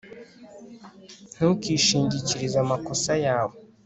[1.35, 3.55] ntukishingikirize amakosa yabo